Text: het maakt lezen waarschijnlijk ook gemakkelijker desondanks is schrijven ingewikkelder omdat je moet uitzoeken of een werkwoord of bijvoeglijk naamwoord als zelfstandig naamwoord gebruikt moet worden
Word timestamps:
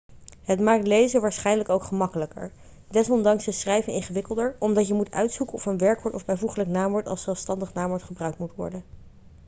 het 0.43 0.59
maakt 0.59 0.87
lezen 0.87 1.21
waarschijnlijk 1.21 1.69
ook 1.69 1.83
gemakkelijker 1.83 2.51
desondanks 2.89 3.47
is 3.47 3.59
schrijven 3.59 3.93
ingewikkelder 3.93 4.55
omdat 4.59 4.87
je 4.87 4.93
moet 4.93 5.11
uitzoeken 5.11 5.55
of 5.55 5.65
een 5.65 5.77
werkwoord 5.77 6.15
of 6.15 6.25
bijvoeglijk 6.25 6.69
naamwoord 6.69 7.07
als 7.07 7.21
zelfstandig 7.23 7.73
naamwoord 7.73 8.03
gebruikt 8.03 8.37
moet 8.37 8.55
worden 8.55 8.83